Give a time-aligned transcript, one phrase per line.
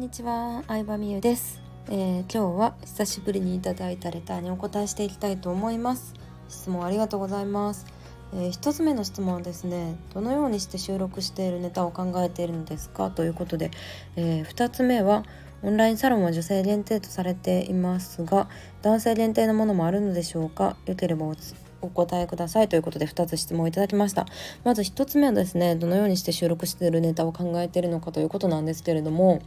[0.00, 1.60] んにちは、相葉美優です、
[1.90, 6.14] えー、今日は久しぶりにいただいたレターにお答えしていきたいと思います。
[6.48, 7.84] 質問ありがとうございます、
[8.32, 13.10] えー、1つ目の質問はですねどのようにして収録しているネタを考えているのですか？
[13.10, 13.70] ということで、
[14.16, 15.22] えー、2つ目は
[15.62, 18.48] オンラインサロンは女性限定とされていますが
[18.80, 20.78] 男性限定のものもあるのでしょうか？
[20.86, 21.34] よければお
[21.82, 22.70] お答えください。
[22.70, 24.24] ということで2つ質問をいただきました。
[24.64, 29.42] まず1つ目はですねどのようにして収録しているネタを考えているのかということなんですけれども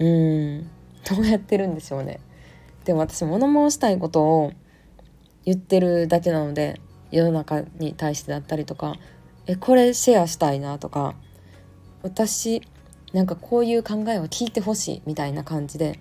[0.00, 0.70] うん。
[1.08, 2.20] どうやってるんでしょうね。
[2.84, 4.52] でも私物申したいことを
[5.44, 8.96] 言ってるだけなので世の中に対してだったりとか
[9.46, 11.14] えこれシェアしたいなとか
[12.02, 12.62] 私
[13.12, 15.98] なんかこういう考えを聞いてほしいみたいな感じで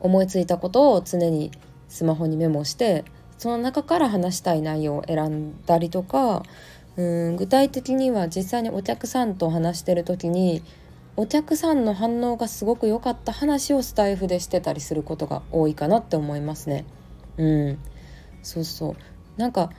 [0.00, 1.52] 思いついたことを常に
[1.88, 3.04] スマホにメモして
[3.38, 6.42] その中から話したい内容を選んだりとか
[6.96, 10.62] うん具体的には実際にお客さんと話してる時に
[11.16, 16.84] お客さんの反応がすごく良かった話をスタイフでしてたりすることが多いかなって思いますね。
[17.38, 17.78] うん。
[18.42, 18.96] そうそう。
[19.38, 19.70] なんか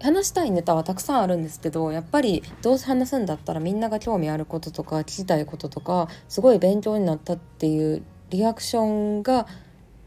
[0.00, 8.82] 話したいネタはたくさんあるんですけどやっぱりどうせ話すんだったらみんなが興味あることとか聞きたいこととかすごい勉強になったっていうリアクショ
[9.18, 9.46] ンが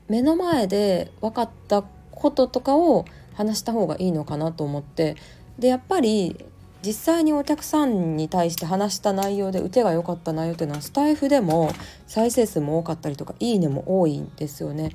[0.07, 5.15] 目の前で分かったこととかを話した方がいいのかなと思って。
[5.59, 6.43] でやっぱり
[6.83, 11.71] 実際にお客さんに対して話した内容で受けが良かった内容っていうのはスタイフでも
[12.07, 14.91] 再生数も多かったりとかいいねも多いんですよね。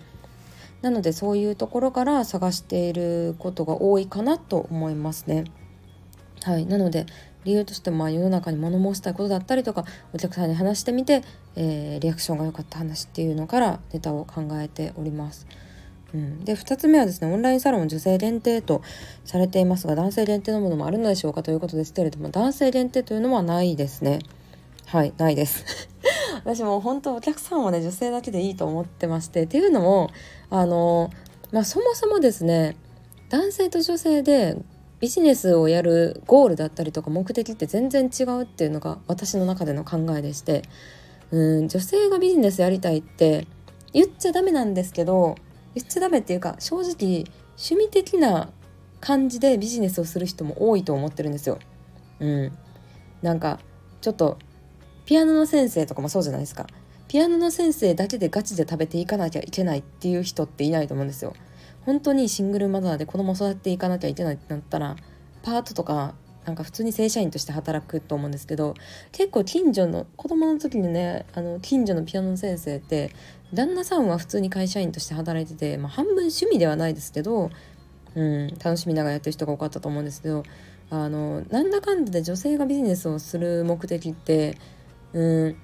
[0.82, 5.44] なのでそういうところから探していることが多いかなと思いますね。
[6.42, 7.06] はい、なので
[7.44, 11.22] 理由としてもまあ世の中に物申したいことだったりとかお客さんに話してみて、
[11.54, 15.46] えー、リアクションが良かった話っていうのからネタを考えております。
[16.16, 18.80] うん、で2つ目はですねオンラインサロン女性限定と
[19.26, 24.20] されていますが男性限定のものもあるのでしょうかということですけれども男性限定というのはないですね。
[24.86, 25.64] はいないです。
[26.44, 30.10] 私も本当お客さんはね女性だけでいいと思ってましてっていうのも
[30.48, 31.10] あの
[31.52, 32.76] まあそもそもですね
[33.28, 34.56] 男性と女性で
[35.00, 40.62] ビジネスをやるゴールだったりとか目的って全然違うっていうのが私の中での考えでして
[41.30, 43.46] うん女性がビジネスやりたいって
[43.92, 45.36] 言っちゃダメなんですけど
[45.76, 47.24] 言っちゃダメっていうか正直
[47.56, 48.48] 趣味的な
[49.00, 51.58] 感じでビジネスをする人も多いと思ってるんですよ。
[52.18, 52.58] うん、
[53.20, 53.60] なんか
[54.00, 54.38] ちょっと
[55.04, 56.66] ピアノの先生とかもそうじゃないですか。
[57.08, 61.34] ピアノの先生だけでガチで食べていかなきゃいけないっていう人っていないと思うんですよ。
[61.84, 64.96] 本当にシングルマザーで子供育っていかなきゃいけないってなったら
[65.42, 66.14] パートとか
[66.46, 68.74] なんか普通に正社員として働くと思うんですけど
[69.10, 73.10] 結構近所の子供の時にねあの近所のピアノの先生って
[73.52, 77.50] 旦那さんは普通に会社員として働いてて、まあ、半分趣味ではないですけど、
[78.14, 80.44] うん、楽しみながらやってる人が多かったと思うんですけど
[80.90, 84.56] あのなんだかんだで女性がビジネスをする目的って、
[85.12, 85.56] うん、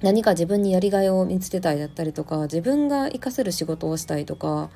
[0.00, 4.70] 何か自分にやりがいを見つけたいだったりとか自分が活かせる仕事をしたいとか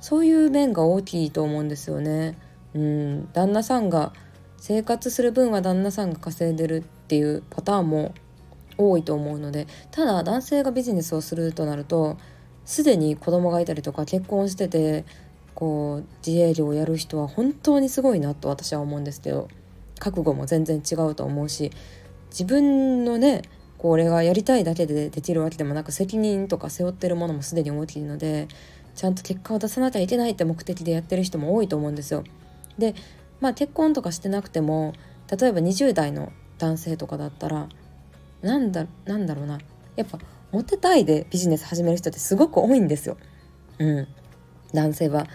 [0.00, 2.38] そういう面が大きいと思うんですよね。
[2.74, 4.12] うん、旦那さんが
[4.58, 8.14] 生活する分は旦那さんが稼いでるっていうパターンも
[8.76, 12.16] 多いと思うのでただ男性がビジネスをするとなると
[12.64, 15.04] すでに子供がいたりとか結婚してて
[15.54, 19.48] こう自営業をやる人は本当にすごいなと私は思うんですけど
[19.98, 21.72] 覚悟も全然違うと思うし
[22.30, 23.42] 自分のね
[23.78, 28.48] これがやりたいだけでできるわけでもなく責任とか背負ってるものもすでに大きいので
[28.94, 32.24] ちゃんと結果を出さなきゃいけないって目的でやってる人も多いと思うんですよ。
[32.78, 32.94] で
[33.40, 34.94] まあ結婚とかしてなくても
[35.30, 37.68] 例えば20代の男性とかだったら
[38.42, 39.58] なんだなんだろうな。
[39.96, 40.18] やっぱ
[40.52, 43.16] モテたいでビジネス始める人ってすごく多いんですよ。
[43.78, 44.08] うん、
[44.72, 45.26] 男性は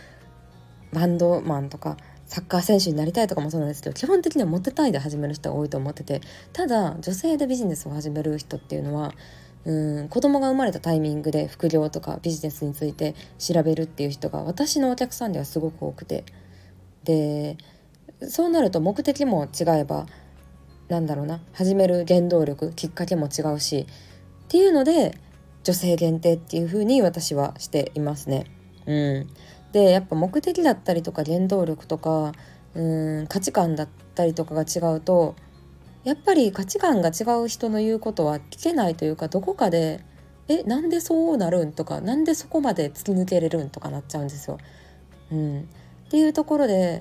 [0.92, 6.22] バンドマンとかサッカー選手になりたいとかもそうなんですけど基本的にはモテたいで始める人が多いと思ってて
[6.52, 9.14] ただ女性でビジネスを始める人っていうのは
[9.66, 16.24] うん子供が生まれたタイミングで副業とかビジネスについて調べるっていう人が私のお客さんではすごく多くて。
[17.04, 17.58] で
[18.30, 20.06] そうなると目的も違えば
[20.90, 23.88] なんだろうな始める原動力きっかけも違うし
[24.46, 25.18] っていうので
[25.64, 28.46] 女性限定っていう風に私はしていますね。
[28.86, 29.30] うん、
[29.72, 32.34] でやっぱ目的だったりとか原動力とか
[32.76, 35.36] うん価値観だったりとかが違うと
[36.04, 40.02] やっぱり価値観が違う人の言うことは聞けないというかどこかで
[40.50, 44.58] 「えなんでそうなるん?」とか「なんでそこまで突き抜けれるん?」とかなっちゃうんですよ。
[45.32, 45.64] うん、っ
[46.10, 47.00] ていうところで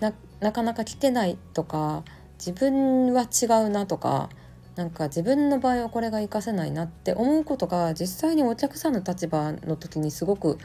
[0.00, 0.12] な
[0.42, 2.02] なかなか聞けないとか
[2.38, 4.28] 自分は違うなとか
[4.74, 10.58] なんか自分の場合はこれが活かせないなって思うことが実際にお客さんの立場の時にすごく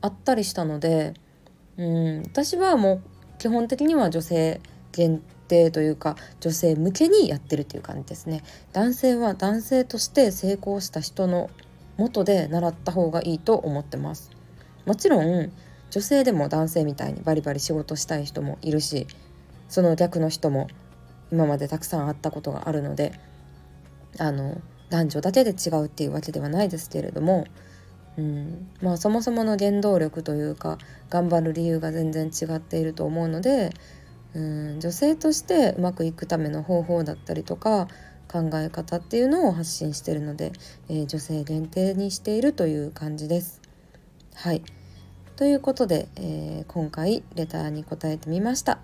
[0.00, 1.14] あったりしたので、
[1.76, 3.02] うん、私はもう
[3.38, 4.60] 基本的には女性
[4.92, 8.44] 限定というか女性向けにやってるっていう感じですね。
[8.72, 11.50] 男性は男性として成功した人の
[11.96, 14.30] 元で習った方がいいと思ってます。
[14.84, 15.52] もちろん
[15.90, 19.06] 女性でも男性みたいにバリバリ仕事したい人もいるし
[19.68, 20.68] その逆の人も
[21.32, 23.12] 今までたくさん会ったことがあるので
[24.18, 24.60] あの
[24.90, 27.46] 男女だけで違うっていうわけではないですけれども、
[28.16, 30.78] うんまあ、そもそもの原動力というか
[31.10, 33.72] 頑張る理由が全然違っていると思うので、
[34.34, 37.88] うん、女性としてうまくいくための方法だったりとか
[38.28, 40.52] 考え方っていうのを発信してるので、
[40.88, 43.60] えー、女性限定にしているという感じです。
[44.34, 44.62] はい
[45.36, 48.78] ということで、えー、今回レターに答えてみました。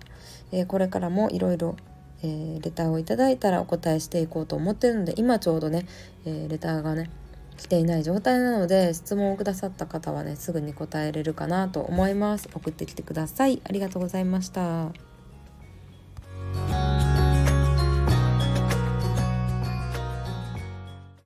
[0.51, 1.75] えー、これからもいろいろ
[2.23, 5.85] レターをいただいたらお答えしていこうと思ってるので今ちょうどね、
[6.25, 7.09] えレターがね
[7.57, 12.49] 来ていない状態なので質問をくださった方はねすぐに答えれるかなと思います。
[12.53, 13.61] 送ってきてください。
[13.65, 15.12] ありがとうございました。